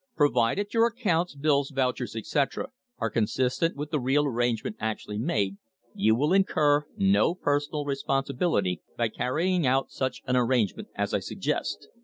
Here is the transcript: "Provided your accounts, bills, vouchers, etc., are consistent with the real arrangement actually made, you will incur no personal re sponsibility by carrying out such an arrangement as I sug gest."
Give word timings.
"Provided 0.15 0.73
your 0.73 0.87
accounts, 0.87 1.35
bills, 1.35 1.69
vouchers, 1.69 2.15
etc., 2.15 2.69
are 2.97 3.11
consistent 3.11 3.75
with 3.75 3.91
the 3.91 3.99
real 3.99 4.25
arrangement 4.25 4.77
actually 4.79 5.19
made, 5.19 5.57
you 5.93 6.15
will 6.15 6.33
incur 6.33 6.85
no 6.97 7.35
personal 7.35 7.85
re 7.85 7.93
sponsibility 7.93 8.81
by 8.97 9.09
carrying 9.09 9.67
out 9.67 9.91
such 9.91 10.23
an 10.25 10.35
arrangement 10.35 10.87
as 10.95 11.13
I 11.13 11.19
sug 11.19 11.39
gest." 11.39 11.87